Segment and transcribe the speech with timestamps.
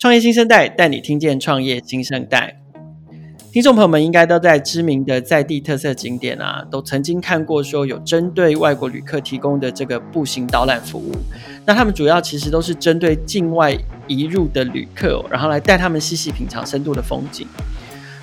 [0.00, 2.58] 创业新生代带你听见创业新生代。
[3.52, 11.12] 听众朋友们应该都在知名的在地特色景点啊，都曾经看过说有针对外国旅客提供的这个步行导览服务。
[11.66, 13.76] 那他们主要其实都是针对境外
[14.06, 17.46] 移入的旅客，然后来带他们细细品尝深度的风景。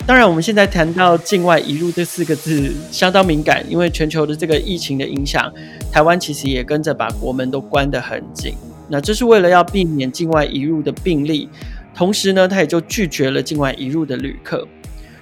[0.08, 5.54] 当然，我们现在谈到境外移入这四个字相当敏感，因为全球的这个疫情的影响，
[5.92, 8.56] 台湾其实也跟着把国门都关得很紧。
[8.90, 11.50] 那这是为了要避免境外移入的病例，
[11.94, 14.68] 同时呢，他也就拒绝了境外移入的旅客。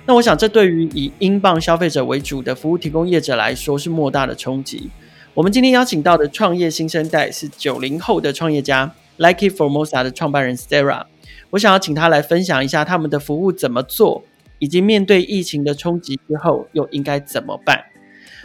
[0.05, 4.89] 那我想，这对于以英镑消费者为主的服务提供业者来说是莫大的冲击。
[5.33, 11.05] 我们今天邀请到的创业新生代是九零后的创业家，Like It Formosa 的创办人 Sarah。
[11.49, 14.23] 我想要请他来分享一下他们的服务怎么做。
[14.57, 17.83] 以及面对疫情的冲击之后，又应该怎么办？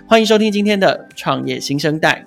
[0.09, 2.27] 欢迎收听今天的创业新生代。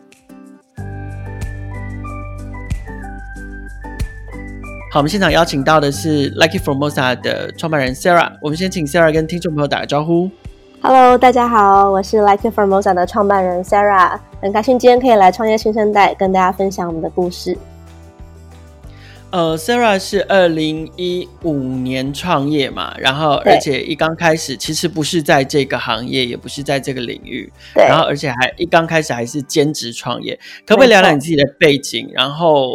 [4.94, 8.32] 好，我们现场邀请到的是 Lucky Formosa 的创办人 Sarah。
[8.40, 10.30] 我们先请 Sarah 跟听众朋友打个招呼。
[10.84, 17.58] Hello，大家好，我是 Lucky Formosa 的创办人 Sarah，很开心今天可以来创业新生代跟大家分享我们的故事。
[19.34, 32.08] 呃，Sarah 是二零一五年创业嘛，然后而且一刚开始其实不是在这个行业，也不是在这个领域，对，然后而且还一刚开始还是兼职创业，可不可以聊聊你自己的背景？
[32.14, 32.72] 然后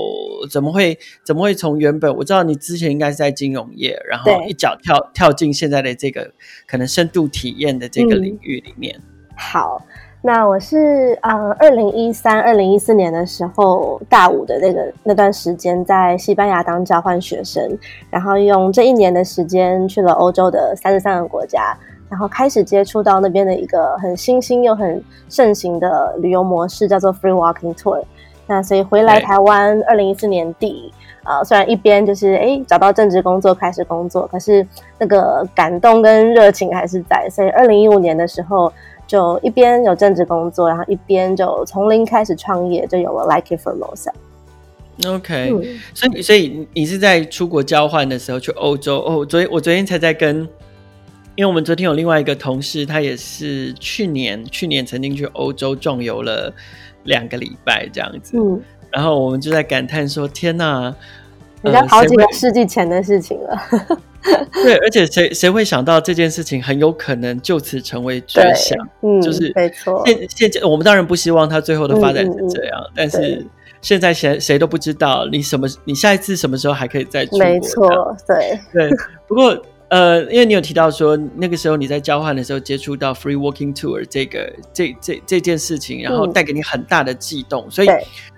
[0.51, 6.29] 怎么会怎么会从原本我知道你之前应该是在金融业，然后一脚跳跳进现在的这个
[6.67, 8.97] 可能深度体验的这个领域里面？
[8.99, 9.05] 嗯、
[9.37, 9.87] 好。
[10.21, 17.79] 那我是呃，二零一三、二零一四年的时候，大五的那个那段时间，在西班牙当交换学生，
[18.11, 21.73] 然后用这一年的时间去了欧洲的三十三个国家，
[22.11, 28.03] 然后开始接触到那边的一个很新兴又很盛行的旅游模式，叫做 Free Walking Tour。
[28.49, 34.67] 那所以回来台湾，二零一四年底，呃，虽然一边就是哎找到正职工作开始工作，可是
[34.99, 38.73] 那个感动跟热情还是在，所以二零一五年的时候。
[39.09, 44.13] 就一边有正职工作，然后一边就从零开始创业，就有了 Like It Formosa。
[45.07, 49.25] OK，嗯，所以所以你是在出国交换的时候去欧洲哦？
[49.25, 50.41] 昨天我昨天才在跟，
[51.37, 56.53] 因为我们昨天有另外一个同事，他也是去年去年曾经去欧洲壮游了
[57.05, 58.61] 两个礼拜这样子，嗯，
[58.91, 60.95] 然后我们就在感叹说：天哪，
[61.63, 63.59] 人家好几个世纪前的事情了。
[64.65, 68.77] 对，而且谁谁会想到这件事情很有可能就此成为绝响？
[69.03, 70.03] 嗯，就是没错。
[70.07, 73.47] 现现在我们当然不希望它最后的发展是这样，但是
[73.81, 77.39] 现在谁谁都不知道你什么，你下一次什么时候还可以再出国？
[77.39, 78.91] 没错，对对。
[79.27, 79.57] 不过
[79.89, 87.89] 呃，因为你有提到说那个时候你在交换的时候接触到 Free Walking Tour 这个这这这件事情，然后带给你很大的悸动，嗯、所以。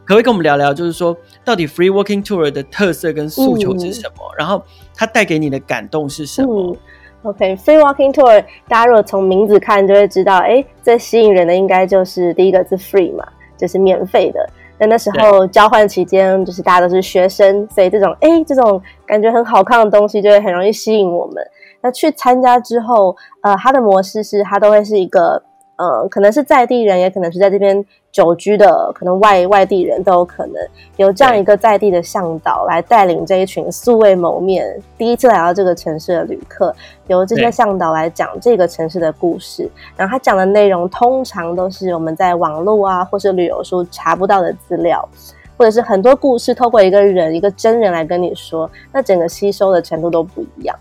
[0.03, 4.25] 可不可以跟我们聊聊，就是说，到底 Free Walking Tour 的特色跟诉求是什么？
[4.33, 4.61] 嗯、然后
[4.93, 6.77] 它带给你的感动是什么、嗯、
[7.23, 13.25] ？OK，Free Walking Tour，大家如果从名字看就会知道，哎，最吸引人的应该就是第一个字 Free 嘛，
[13.57, 14.51] 就是免费的。
[14.81, 21.37] 那那时候交换期间，就是大家都是学生，所以这种哎，这种感觉很好看的东西就会很容易吸引我们。
[21.83, 25.43] 那去参加之后，呃，它的模式是它都会是一个。
[25.81, 27.83] 呃，可能是在地人，也可能是在这边
[28.13, 30.57] 久居的，可能外外地人都有可能
[30.99, 36.71] 有这样一个在地的向导来带领这一群素未谋面、第一次来到这个城市的旅客，
[37.07, 39.71] 由这些向导来讲这个城市的故事。
[39.97, 45.09] 然后他讲的内容通常都是我们在网络啊，或是旅游书查不到的资料，
[45.57, 50.77] 或者是很多故事透过一个人、一个真人来跟你说，那整个吸收的程度都不一样。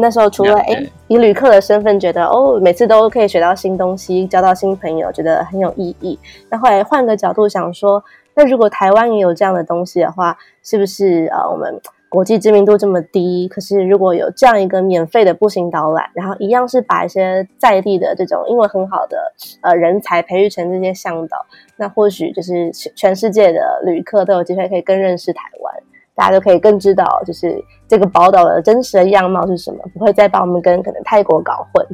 [0.00, 6.18] 那时候除了哎，以旅客的身份觉得哦，每次都可以学到新东西，交到新朋友，觉得很有意义。
[6.50, 8.02] 那后来换个角度想说，
[8.34, 21.36] 那如果台湾也有这样的东西的话，是不是呃，我们国际知名度这么低，可是如果有这样一个免费的步行导览，然后一样是把一些在地的这种英文很好的呃人才培育成这些向导，
[21.76, 25.74] 那或许就是全世界的旅客都有机会可以更认识台湾。
[26.14, 31.86] 大家都可以更知道，就是这个宝岛的真实的样貌是什么，不会再把我们跟可能泰国搞混。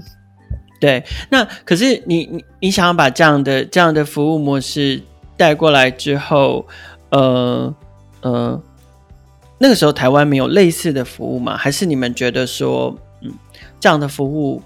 [0.81, 5.01] 对，那可是你你你想要把这样的这样的服务模式
[5.37, 6.65] 带过来之后，
[7.11, 7.75] 呃
[8.23, 8.61] 呃，
[9.59, 11.57] 那个时候台湾没有类似的服务吗？
[11.57, 13.33] 还是你们觉得说，嗯，
[13.81, 14.63] 这样的服务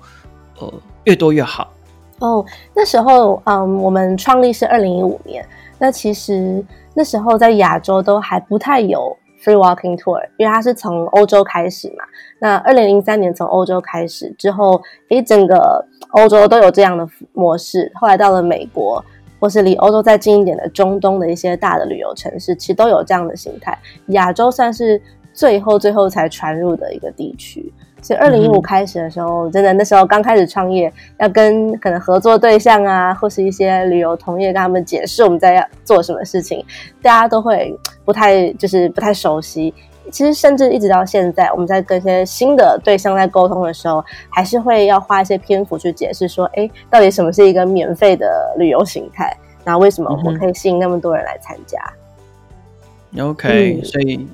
[0.58, 0.72] 呃
[1.04, 1.72] 越多越好？
[2.18, 2.44] 哦，
[2.74, 5.42] 那时候嗯，我们创立是二零一五年，
[5.78, 6.62] 那其实
[6.94, 9.16] 那时候在亚洲都还不太有。
[9.42, 12.04] Free Walking Tour，因为它是从欧洲开始嘛。
[12.38, 17.90] 那二零零三年从欧洲开始之后，诶，整个欧洲都有这样的模式。
[17.94, 19.04] 后来到了美国，
[19.40, 23.76] 或是离欧洲再近一点的中东的一些大的旅游城市，其实都有这样的形态。
[24.08, 25.00] 亚洲算是
[25.32, 27.72] 最后最后才传入的一个地区。
[28.02, 36.62] 所以二零一五开始的时候，嗯、真的那时候刚开始创业，要跟可能合作对象啊，或是一些旅游同业跟他们解释我们在要做什么事情，
[37.00, 39.72] 大家都会不太就是不太熟悉。
[40.10, 49.34] 其实甚至一直到现在，我们在跟一些新的对象在沟通的时候，还是会要花一些篇幅去解释说，哎，到底什么是一个免费的旅游形态？
[49.64, 51.78] 然后为什么我可以吸引那么多人来参加？
[53.12, 54.26] 嗯、OK，、嗯、所以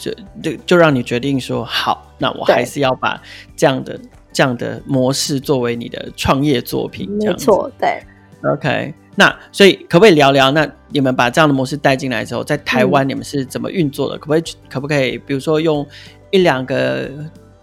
[0.00, 0.12] 就
[0.42, 2.12] 就就让你决定说好。
[2.18, 3.22] 那我还是要把
[3.54, 4.00] 这样的
[4.32, 7.34] 这样的模式作为你的创业作品，这样。
[7.34, 8.02] 没错，对。
[8.42, 10.50] OK，那所以可不可以聊聊？
[10.50, 14.16] 那你们把这样的模式带进来之后，在台湾你们是怎么运作的？
[14.16, 15.86] 嗯、可不可以可不可以，比如说用
[16.30, 17.10] 一两个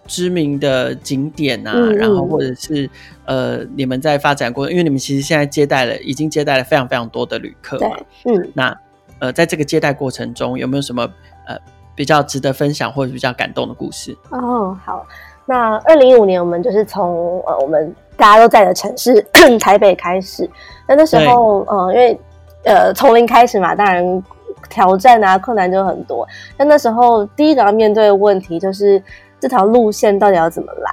[0.05, 2.87] 知名的景点啊，嗯、然后或者是
[3.25, 7.97] 呃，你们在发展过程，因为你们其实现在接待了，已经接待了非常非常多的旅客嘛。
[8.25, 8.51] 嗯。
[8.53, 8.79] 那
[9.17, 11.09] 呃，在这个接待过程中，有没有什么
[11.47, 11.57] 呃？
[11.97, 14.77] 比较值得分享或者比较感动的故事哦。
[14.85, 15.03] 好，
[15.47, 19.19] 那二零一五年我们就是从呃我们大家都在的城市
[19.59, 20.47] 台北开始。
[20.87, 22.19] 那那时候呃因为
[22.65, 24.23] 呃从零开始嘛，当然
[24.69, 26.27] 挑战啊困难就很多。
[26.55, 29.01] 那那时候第一个要面对的问题就是
[29.39, 30.91] 这条路线到底要怎么来。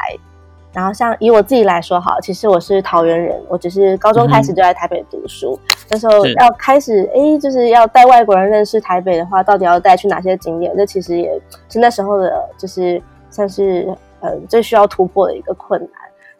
[0.75, 5.56] 然后像以我自己来说，好，其实我是桃园人，我只是高中开始就在台北读书。
[5.62, 10.76] 嗯、那时候要开始，哎，就是要带外国人认识台北的话，到底要带去哪些景点？
[10.76, 13.00] 这其实也是那时候的，就是
[13.31, 13.87] 算是
[14.19, 15.91] 呃最需要突破的一个困难。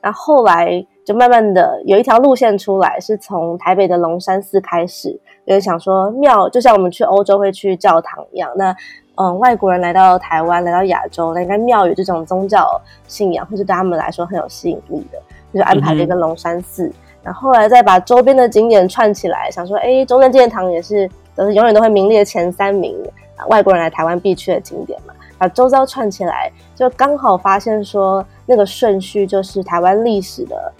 [0.01, 5.11] 然后后来就慢慢的有一条路线出来，是从台北的龙山寺开始，
[5.45, 8.75] 有人想说庙，就像我们去欧洲会去教堂一样，那。
[9.17, 15.19] 嗯，外国人来到台湾，来到亚洲，那应该庙宇这种宗教信仰，或是对他们来说很有吸引力的，
[15.53, 22.97] 就是安排了一个龙山寺，嗯、然后后来再把周边的景点串起来，想说，哎，中正纪念堂也是都是永远都会名列前三名，
[23.37, 30.73] 啊外国人来台湾必去的景点嘛，把周遭串起来，就刚好发现说那个顺序就是台湾历史的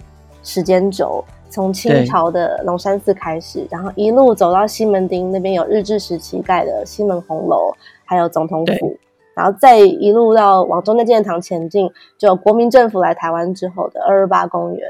[0.43, 1.23] 时间轴，
[1.55, 7.71] 从清朝的龙山寺开始，然后一路走到西门町那边有日治时期盖的西门红楼。
[8.07, 8.95] 还有总统府，
[9.35, 14.87] 然后再一路到往中正纪念堂前进，就国民政府来台湾之后的二二八公园，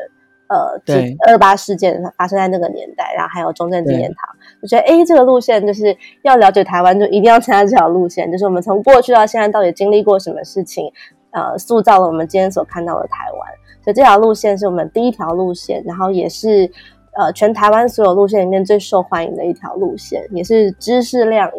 [0.49, 10.91] 呃，对，二二八事件发生在那个年代，然后还有中正纪念堂，我对觉得哎，这个路线就是要了解台湾，就一定要 参加这条路线，就是我们从过去到现在到底经历过什么事情，
[11.35, 13.51] 呃，塑造了我们今天所看到的台湾，
[13.83, 16.71] 所以这条路线是我们第一条路线，然后也是
[17.13, 21.51] 呃全台湾所有路线里面最受欢迎的一条路线，也是知识量。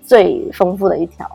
[0.00, 1.28] 最丰富的一条，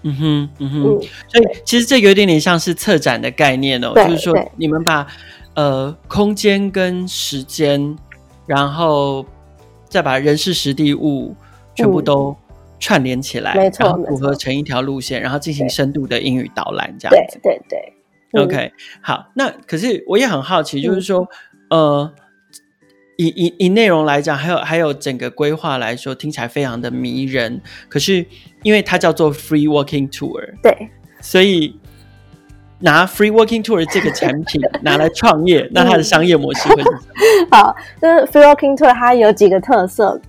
[0.00, 5.06] 嗯哼，嗯哼，嗯，所以其实这有点点像是策展的概念哦，就是说你们把
[5.52, 7.94] 呃空间跟时间，
[8.46, 9.22] 然后
[9.86, 11.34] 再把人事实地物
[11.74, 12.34] 全部都
[12.78, 17.94] 串联起来，没错，然后组合成一条路线，然后进行深度的英语导览，这样子，对对
[18.32, 21.28] 对，OK，好，那可是我也很好奇，就是说，
[21.70, 22.12] 呃。
[23.18, 27.62] 以以以内容来讲，还有还有整个规划来说，听起来非常的迷人。
[27.88, 28.22] 可是
[28.62, 30.90] 因为它叫做 Free Walking Tour，对，
[31.22, 31.80] 所以
[32.80, 36.92] 拿 Free Walking Tour 这个产品 拿来创业，那它的商业模式会是什
[37.48, 37.56] 么？
[37.56, 40.20] 好，就是 Free Walking Tour 它有几个特色。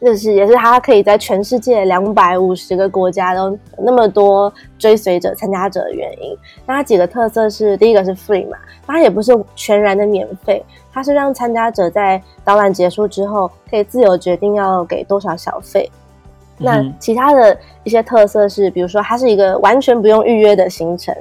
[0.00, 6.36] 就是也是它可以在全世界两百五十个国家都那么多追随者、参加者的原因。
[6.66, 15.90] 那它几个特色是：第一个是 free 嘛，它也不是全然的免费，它是让参加者在导览结束之后可以自由决定要给多少小费。
[16.58, 21.14] 嗯、那其他的一些特色是，比如说它是一个完全不用预约的行程。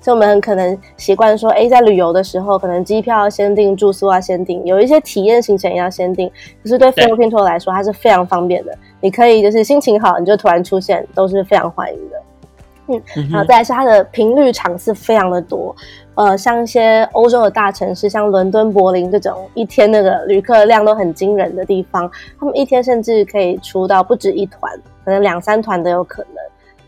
[0.00, 6.30] 所以我们很可能习惯说，哎，在旅游的时候，可能机票要先订，住宿要先订，有一些体验行程也要先订。
[6.62, 8.72] 可是对 Free Walking Tour 来说，它是非常方便的。
[9.00, 12.22] 你可以就是心情好，你就突然出现，都是非常欢迎的。
[12.86, 15.74] 嗯，然后再来是它的频率场次非常的多。
[16.14, 24.72] 呃，像一些欧洲的大城市，像伦敦、柏林这种一天那个旅客量都很惊人的地方，他们一天甚至可以出到不止一团，
[25.04, 26.34] 可能两三团都有可能。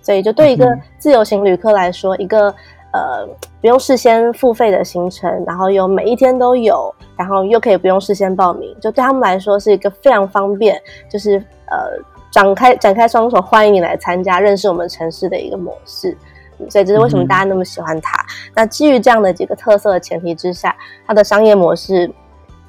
[0.01, 2.55] 所以就对一个自由行旅客来说，一个。
[2.93, 3.25] 呃，
[3.61, 10.77] 不用事先付费的行程，然后又每一天都有，然后又可以不用事先报名，就对他们来说是一个非常方便，
[11.09, 11.39] 就是
[11.71, 11.91] 呃，
[12.33, 16.17] 展开展开双手欢迎你来参加，认识我们城市的一个模式。
[16.69, 18.21] 所以这是为什么大家那么喜欢它。
[18.23, 22.07] 嗯、那基于这样的几个特色的前提之下，它的商业模式，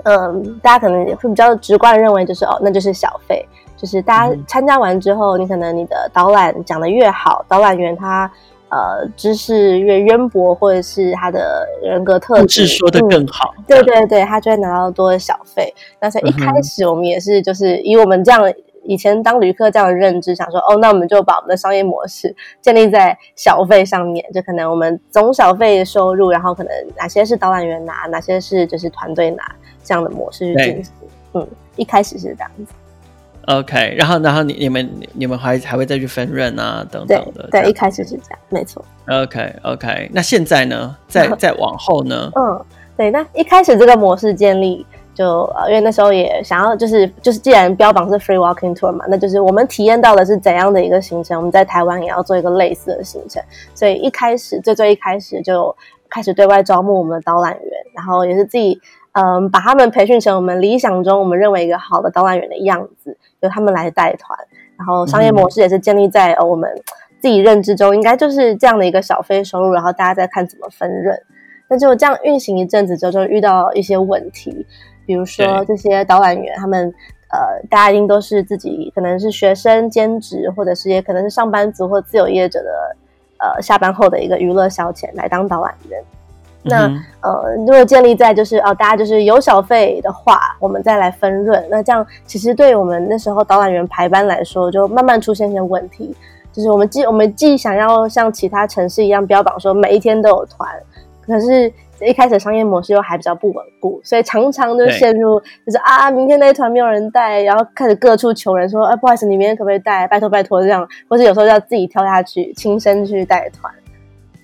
[0.03, 8.31] 嗯、呃，大家可能会比较直观的认为就是哦，那就是小费，就是大家参加完之后，嗯、你可能你的导览讲得越好，导览员他。
[8.71, 15.73] 呃，知识越渊博，或者是他的人格特质说的更好，嗯，对对对，他就会拿到多的小费。
[15.99, 18.41] 那所以一开始我们也是就是以我们这样
[18.83, 29.43] 以前当旅客这样的认知，想说哦，那我们就把我们的商业模式建立在小费上面，就可能我们总小费收入，然后可能哪些是导览员拿，哪些是就是团队拿
[29.83, 30.93] 这样的模式去进行。
[31.33, 32.73] 嗯，一开始是这样子。
[33.59, 37.47] OK，然后然后你你们你们还还会再去分润啊等等的。
[37.51, 38.83] 对，对，一开始是这样，没错。
[39.07, 40.95] OK OK，那现在呢？
[41.07, 42.31] 再再往后呢？
[42.37, 42.65] 嗯，
[42.95, 44.85] 对，那一开始这个模式建立。
[45.13, 53.43] 就呃，因为那时候也想要，就是就是，既然标榜是 free walking tour 嘛，那就是我们体验到的是怎样的一个行程，我们在台湾也要做一个类似的行程。
[53.75, 55.75] 所以一开始，最最一开始就
[56.09, 58.79] 开始对外招募我们的导览员，然后也是自己
[59.13, 64.37] 嗯、呃，把他们培训成我们理想中我们认为一个好的导览员的样子，由他们来带团。
[64.77, 66.69] 然后商业模式也是建立在呃我们
[67.19, 71.15] 自己认知中，应该就是这样的一个小费收入，然后大家再看怎么分润。
[71.67, 74.65] 那就这样运行一阵子之后，就遇到一些问题。
[75.05, 76.93] 比如说这些导览员，他们
[77.29, 82.95] 呃，大家一定都是自己可能是学生兼职，或者是也可能是上班族或自由业者的
[83.37, 86.01] 呃，下班后的一个娱乐消遣来当导览员。
[86.63, 91.65] 那、嗯、呃，如果建立在就是哦、呃，大家就是有小费的话，我们再来分润。
[91.69, 96.15] 那这样其实对我们那时候导览员排班来说，就慢慢出现一些问题。
[96.51, 100.69] 就是我们既我们既想要像其他城市一样标榜说每一天都有团，
[101.25, 101.71] 可是。
[102.03, 110.07] 一开始商业模式又还比较不稳固，所以常常就陷入就是啊，明天那一团没有人带，然后开始各处求人说，哎，不好意思，你明天可不可以带？
[110.07, 113.71] 拜托拜托这样，或者有时候要自己跳下去亲身去带团。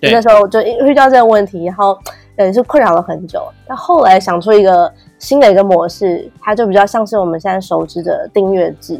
[0.01, 1.97] 那时候就遇到这个问题，然后
[2.37, 3.41] 也是困扰了很久。
[3.67, 8.99] 但后来想出一个新的一个模式，它就比较像是我们现在熟知的订阅制。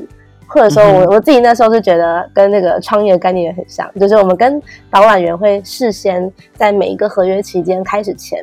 [0.50, 8.42] 或者说我我自己那时候是觉得跟那个创业概念也很像，就是我们跟导览员会事先在每一个合约期间开始前，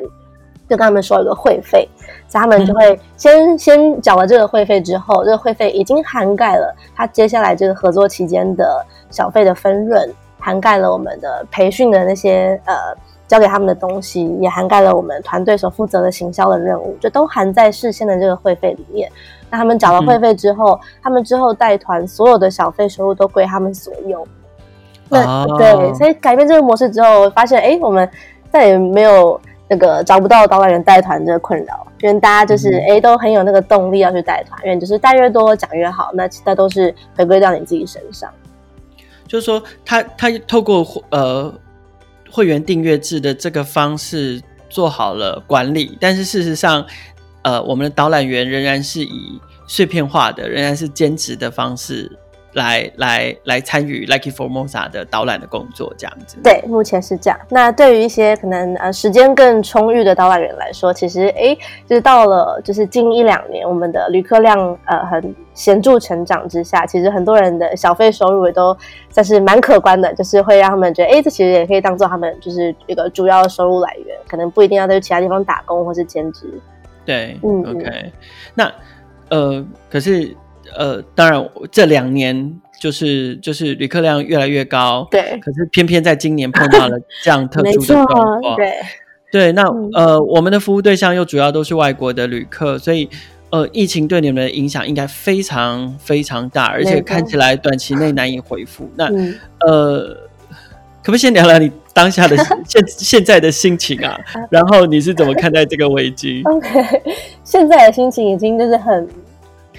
[0.69, 1.89] 就跟他们说一个会费，
[2.27, 10.07] 所以他们就会先先缴了这个会费之后，这个会费已经涵盖了他接下来这个合作期间的小费的分润，
[10.45, 12.75] 涵盖了我们的培训的那些呃
[13.27, 19.11] 交给他们的东西，也涵盖了我们团队所负责的行销的任务，就都含在事先的这个会费里面。
[19.49, 24.23] 那他们缴了会费之后，嗯、他们之后带团所有的小费收入都归他们所有。
[25.09, 28.07] 那、哦、对，所以改变这个模式之后，发现哎，我们
[28.51, 38.29] 再也没有那个找不到导览员带团这个困扰，因为大家就是哎、嗯、都很有那个动力要去带团，因为就是带越多讲越好，那其他都是回归到你自己身上。
[39.27, 41.53] 就是说，他他透过呃
[42.29, 46.85] 会员订阅制的这个方式做好了管理，但是事实上。
[47.45, 52.11] 呃，我们的导览员仍然是以碎片化的，仍然是兼职的方式
[52.55, 56.37] 来来来参与 Lucky Formosa 的导览的工作，这样子。
[56.43, 57.37] 对，目前是这样。
[57.49, 68.75] 那对于一些可能呃时间更充裕的导览员来说，其实哎，就是到了就是近一两年，我们的旅客量呃很显著成长之下，其实很多人的小费收入也都
[69.09, 76.49] 算是蛮可观的，就是会让他们觉得哎，这其实也可以当做他们就是一个主要的收入来源，可能不一定要在其他地方打工或是兼职。
[77.05, 78.13] 对，嗯，OK，
[78.53, 78.71] 那
[79.29, 80.35] 呃，可是
[80.75, 88.73] 呃，当然这两年就是就是旅客量越来越高，对，可是偏偏在今年碰到了这样特 殊的状况，对，
[89.31, 93.09] 对，那、嗯、呃，我们的服务对象又主要都是外国的旅客，所以
[93.49, 98.89] 呃，疫情对你们的影响应该非常非常大，而且看起来短期内难以恢复。
[98.95, 100.17] 那、嗯、呃。
[101.05, 104.19] 可不可以先聊聊你当下的 现现在的心情啊？
[104.49, 106.41] 然后你是怎么看待这个危机？
[106.49, 106.83] OK，
[107.43, 109.07] 现在的心情已经就是很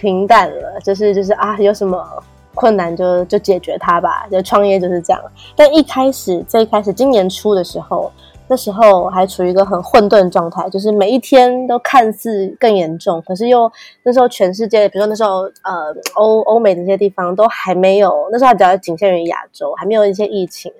[0.01, 2.07] 平淡了，就是就是啊，有什么
[2.55, 4.27] 困难就就解决它吧。
[4.31, 5.23] 就创业就是这样。
[5.57, 8.13] 但一开始，最开始今年初的时候。
[8.49, 13.69] 那时候还处于一个很混沌状态，就是每一天都看似更严重，可是又
[14.05, 20.71] 那时候全世界，比如说那时候呃欧欧美的这些地方都还没有，那时候还比较仅限于亚洲，还没有一些疫情，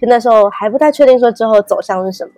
[0.00, 2.32] 就那时候还不太确定说之后走向是什么。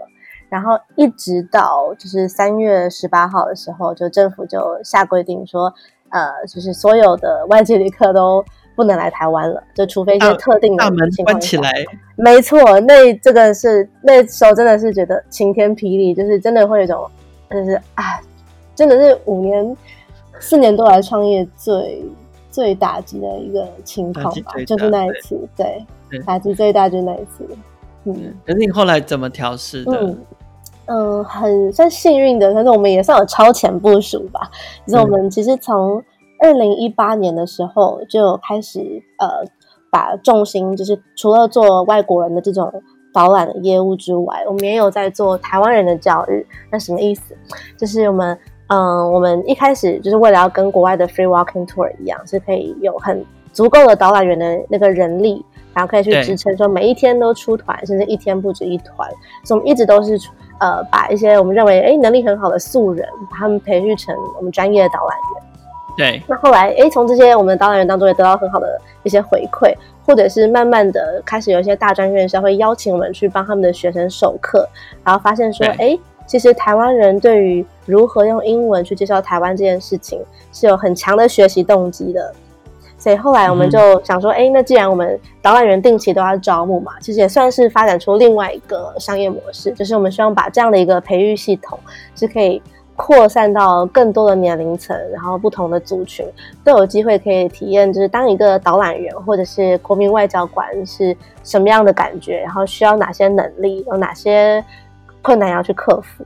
[0.51, 5.73] 然后一直到就是三月十八号的时候，就政府就下规定说，
[6.15, 8.43] 呃，就是所有的外籍旅客都。
[8.77, 10.91] 不能来台湾了，就除非一些特定的情况。
[10.91, 11.73] 大门关起来。
[12.17, 17.09] 没错，那这个是那时候真的是觉得晴天霹雳，就是真的会有一种，
[17.49, 18.21] 就是啊，
[18.75, 19.77] 真的是五年、
[20.41, 22.05] 四年多来创业最
[22.51, 27.49] 最打击的一个情况吧，就是那一次，对，对打击最大就是那一次。
[28.03, 29.93] 嗯，可是你后来怎么调试的？
[29.93, 30.19] 嗯，
[30.87, 34.51] 呃、很算幸运的，但是我们也算有超前部署吧。
[34.87, 36.03] 就是我们其实从。
[36.41, 38.81] 二零一八年的时候就开始
[39.19, 39.29] 呃，
[39.89, 42.71] 把重心就是除了做外国人的这种
[43.15, 46.45] 导览的业务之外，我们也有在做台湾人的教育。
[46.71, 47.35] 那什么意思？
[47.79, 48.37] 就是我们
[48.67, 59.09] 嗯、呃，我们一开始就是为了要跟国外的 free walking tour 一样，是可以有很足够的导览员的那个人力，然后可以去支撑说每一天都出团，甚至一天不止一团。
[59.45, 60.19] 所以我们一直都是
[60.61, 65.45] 呃把一些我们认为哎能力很好的素人，把他们培育成我们专业的导览员。
[65.97, 69.73] 对，那后来哎从这些我们的导览员当中也得到很好的一些回馈，
[70.05, 74.69] 或者是慢慢的开始有一些大专院校会邀请我们去帮他们的学生授课，
[75.05, 80.21] 然后发现说诶其实台湾人对于如何用英文去介绍台湾这件事情
[80.53, 82.35] 是有很强的学习动机的，
[83.05, 91.79] 所以后来我们就想说，哎、嗯，那既然我们导览员定期都要招募嘛，其实也算是发展出另外一个商业模式，就是我们希望把这样的一个培育系统
[92.17, 92.63] 是可以
[92.97, 96.25] 扩散到更多的年龄层，然后不同的族群
[96.65, 104.65] 都有机会可以体验，就是当一个导览员或者是国民外交官是什么样的感觉，然后需要哪些能力，有哪些。
[105.27, 106.23] 困难要去克服，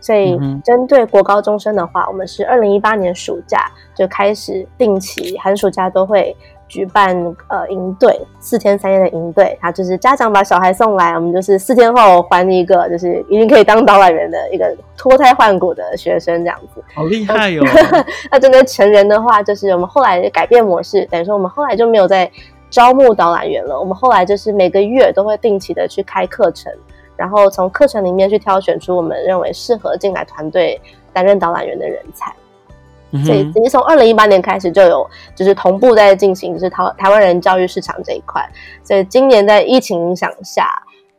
[0.00, 6.36] 所以针对国高中生的话，我们是二零一八年暑假就开始定期寒暑假都会
[6.68, 7.16] 举办
[7.48, 17.66] 呃营队，四天三夜的营队，他就是家长把小孩送来，我们就是四天后还一个就是已经可以当导览员的一个脱胎换骨的学生这样子，好厉害哟、哦！
[18.30, 22.30] 那针对成人的话，就是我们后来改变模式，等于说我们后来就没有再
[22.70, 26.72] 招募导览员了，我们后来就是每个月都会定期的去开课程。
[27.20, 30.80] 然后从课程里面去挑选出我们认为适合进来团队
[31.12, 32.32] 担任导览员的人才，
[33.10, 38.42] 嗯、所以其实从二零一八年开始就有就是同步在进行，就是台台湾人教育市场这一块。
[38.82, 40.66] 所以今年在疫情影响下，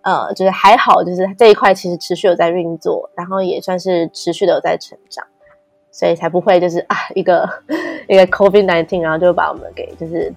[0.01, 5.23] 呃，就是还好，就是这一块其实持续有在运作，然后也算是持续的有在成长，
[5.91, 7.47] 所以才不会就是啊一个
[8.09, 10.33] 一个 COVID nineteen，然后就把我们给就是。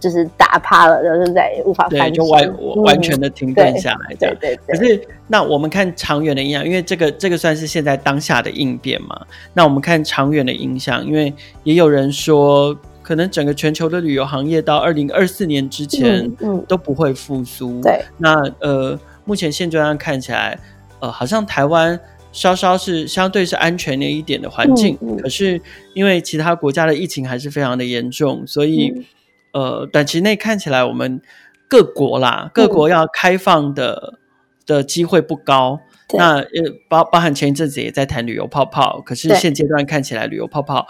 [0.00, 4.36] 就是打趴了，就是再也无法翻，就完完全的停顿下来，这样。
[4.40, 4.76] 对对，对。
[4.76, 9.20] 可是，那我们看长远的影响，因为这个这个算是现在当下的应变嘛。
[9.52, 16.30] 那我们看长远的影响，因为也有人说，可能整个全球的旅游行业到二零二四年之前，
[16.68, 17.80] 都不会复苏。
[17.82, 18.00] 对。
[18.18, 20.56] 那呃，目前现状上看起来，
[21.00, 21.98] 呃，好像台湾
[22.30, 25.60] 稍稍是相对是安全的一点的环境，嗯嗯，可是
[25.92, 29.04] 因为其他国家的疫情还是非常的严重，所以。
[29.52, 31.20] 嗯呃，短期内看起来，我们
[31.68, 34.18] 各国啦，各国要开放的、嗯、
[34.66, 35.80] 的机会不高。
[36.14, 36.46] 那呃，
[36.88, 40.86] 包包含前一阵子也在谈旅游泡泡，可是现阶段看起来，旅游泡泡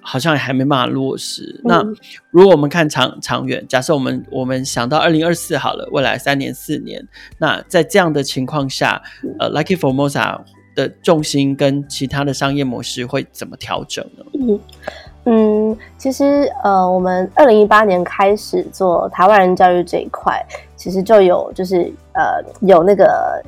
[0.00, 1.60] 好像还没办法落实。
[1.64, 1.84] 那
[2.30, 7.06] 如果我们看长长远，假设我们我们想到二零二四好了，未来三年四年，
[7.38, 9.02] 那在这样的情况下，
[9.38, 10.40] 呃，Lucky Formosa
[10.74, 14.24] 的重心跟其他的商业模式会怎么调整呢？
[14.40, 14.60] 嗯
[15.28, 20.40] 嗯，其实呃，我们二零一八年开始做台湾人教育这一块，
[20.76, 23.42] 其实就有就是呃有那个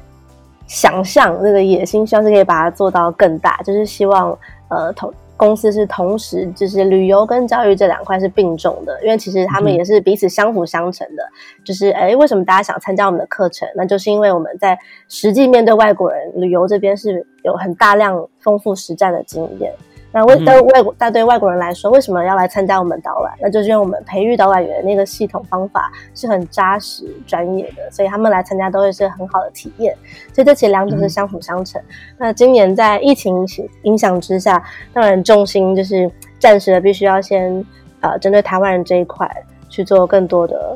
[0.67, 4.37] 想象，那个野心，希望是可以把它做到更大，就是希望
[4.69, 11.23] 呃同公司是同时就是旅游跟教育这两块是并重的，因为其实他们也是彼此相辅相成的。
[11.23, 13.69] 嗯、就是哎，为什么大家想参加我们的课程？
[13.77, 19.73] 那就是因为我们在实际面对外国人旅游这边是有很大量丰富实战的经验。
[20.11, 23.35] 那为对外国，但对外国人来说，为什么要来参加我们导览？
[23.43, 29.95] 那就是因为我们培育导览员的那个系统方法是很扎实、专业的，所以他们来参加都会是很好的体验。
[30.33, 31.79] 所以这其实两者是相辅相成。
[31.83, 31.85] 嗯、
[32.17, 33.47] 那今年在疫情
[33.83, 34.63] 影响之下，
[34.95, 37.63] 当然重心就是暂时的必须要先
[38.01, 39.31] 呃针对台湾人这一块
[39.69, 40.75] 去做更多的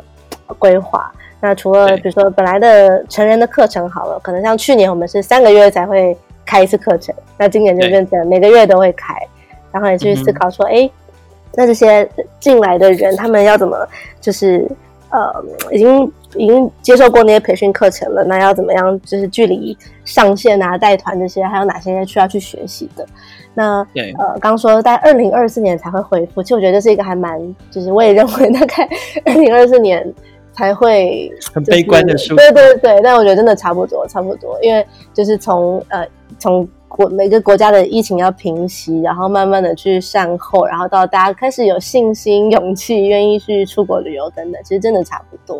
[0.59, 1.11] 规划。
[1.41, 6.15] 那除了比如说本来的成人的课程好了，可能像去年我们是三个月才会。
[6.45, 9.15] 开一次课程，那今年就变成每个月都会开，
[9.71, 10.91] 然后也去思考说，哎、嗯，
[11.55, 12.09] 那这些
[12.41, 13.77] 进来的人，他们要怎么，
[14.21, 14.67] 就是
[15.11, 23.07] 呃，已经已经接受过那些培训课程了，那要怎么样，就是距离上线啊、带团这些，还有哪些需要去学习的？
[23.55, 23.87] 那
[24.19, 27.39] 呃，刚说在二零二四年才会恢复，其实我觉得这是一个还蛮，
[27.71, 28.89] 就是我也认为大概
[29.27, 30.13] 二零二四年。
[30.53, 36.07] 才会、就是、很悲观的说，对对对，但我觉得真的差不多，差不多，因为就是从呃
[36.39, 45.57] 从国每个国家的疫情要平息，然后慢慢的去善后，然后到大家开始有信心、勇气，愿意去出国旅游等等，其实真的差不多。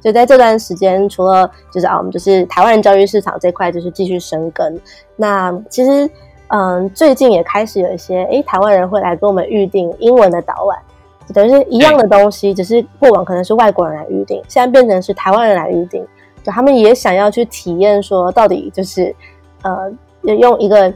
[0.00, 4.80] 所以在这段时间，除了就是啊，我们就是台湾人教育市场这块就是继续生根。
[5.16, 6.08] 那其实
[6.48, 10.78] 嗯，最近也开始有一些诶台湾人会来跟我们预定英文的导览。
[11.34, 16.06] 等于是一样的东西，只是过往可能是外国人来预定，现在变成是台湾人来预定，
[16.42, 19.14] 就他们也想要去体验，说到底就是
[19.62, 20.92] 呃，用一个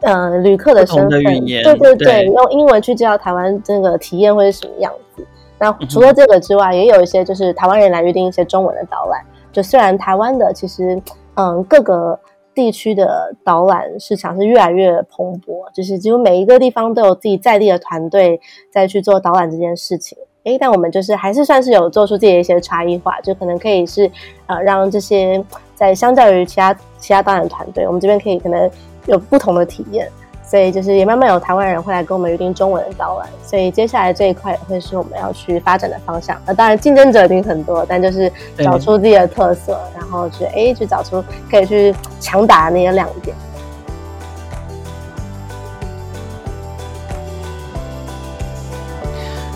[0.00, 1.22] 呃旅客的身份，
[1.62, 5.26] 对对对，对，用英文去介绍台湾这个体验会是什么样子。
[5.58, 9.20] 那除了这个之外，也有一些就是台湾人来预定一些中文的导览，
[9.52, 11.00] 就虽然台湾的其实
[11.34, 12.18] 嗯各个。
[12.54, 18.40] 地区的导览市场是越来越蓬勃，就是几乎每一个地方都有自己在地的团队
[18.70, 20.16] 在去做导览这件事情。
[20.44, 24.10] 诶，但我们就是还是算是有做出自己的一些差异化，就可能可以是
[24.46, 25.42] 呃让这些
[25.74, 28.70] 在相较于其他其他导览团队，我们这边可以可能
[29.06, 30.06] 有不同的体验。
[30.46, 36.40] 所以就是也慢慢有台湾人会来跟我们预定中文的导览，所以接下来这一块也会是我们要去发展的方向。
[36.46, 43.34] 那当然竞争者一定很多，但就是找出自己的特色，然后去哎去找出可以去强打的那些亮点。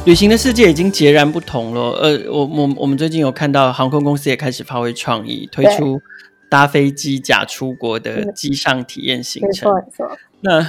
[0.04, 1.90] 旅行的世界已经截然不同了。
[2.00, 6.00] 呃，我我我们最近有看到航空公司也开始发挥创意，推出
[6.48, 9.70] 搭飞机假出国的机上体验行程。
[9.70, 10.18] 没错，没错。
[10.40, 10.66] 那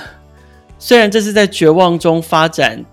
[0.77, 2.83] 虽然这是在绝望中发展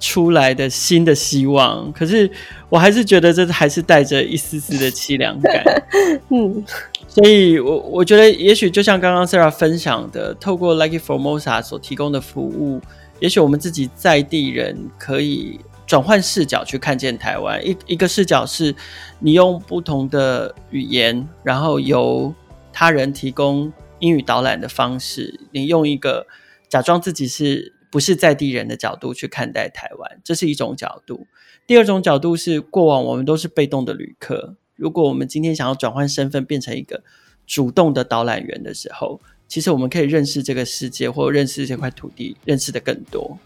[0.00, 2.30] 出来的新的希望，可是
[2.68, 5.64] 我还是觉得这还是带着一丝丝的凄凉感。
[6.30, 6.64] 嗯，
[7.08, 12.80] 所以我我觉得，也许就像刚刚 Sarah 分享的，透过 It Formosa 所提供的服务，
[13.20, 17.64] 也许我们自己在地人可以转换视角去看见台湾。
[17.66, 18.74] 一一个视角是，
[19.20, 22.34] 你用不同的语言，然后由
[22.72, 23.72] 他人提供
[24.04, 26.26] 英语导览的方式，你用一个。
[26.66, 31.28] 假装自己是不是在地人的角度去看待台湾，这是一种角度。
[31.68, 34.56] 第二种角度是，过往我们都是被动的旅客。
[34.74, 37.04] 如果我们今天想要转换身份，变成一个
[37.46, 43.38] 主动的导览员的时候，其实我们可以认识这个世界，或认识这块土地，认识的更多。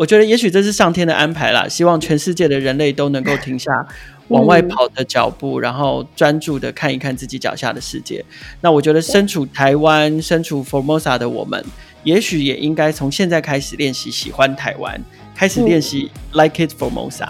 [0.00, 1.68] 我觉得，也许这是上天的安排啦。
[1.68, 3.70] 希望全世界的人类都能够停下
[4.28, 8.24] 往外跑的脚步，然后专注的看一看自己脚下的世界。
[8.62, 11.62] 那我觉得，身处台湾、身处 Formosa 的我们。
[12.02, 14.98] 也许也应该从现在开始练习喜欢台湾，
[15.36, 17.28] 开始练习 Like It Formosa。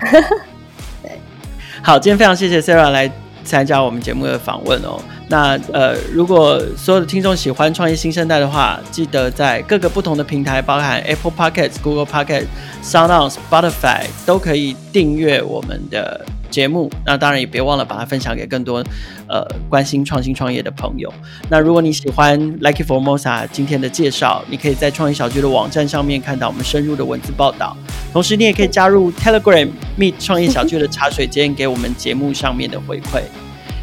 [1.03, 1.19] 对，
[1.83, 3.11] 好，今天非常谢谢 Sarah 来
[3.43, 5.03] 参加我们节目的访问哦。
[5.31, 12.47] 那呃，如果所有的听众喜欢创业新生代的话，记得在各个不同的平台，包含 Apple Podcasts、Google Podcasts、
[12.83, 16.27] SoundOn、Spotify，都可以订阅我们的。
[16.51, 18.83] 节目，那当然也别忘了把它分享给更多
[19.29, 21.09] 呃关心创新创业的朋友。
[21.49, 27.77] 那如果你喜欢 Lucky Formosa 今天的介绍，你可以在创业小聚的网站上面看到我们深入的文字报道。
[28.13, 33.23] 同时，你也可以加入 Telegram Meet 创业小聚的茶水间，给我们节目上面的回馈。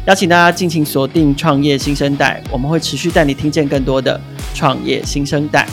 [0.08, 4.18] 邀请大家尽情锁定创业新生代，我们会持续带你听见更多的
[4.54, 5.68] 创业新生代。